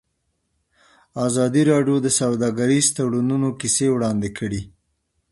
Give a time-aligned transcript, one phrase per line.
[1.27, 4.61] ازادي راډیو د سوداګریز تړونونه کیسې وړاندې کړي.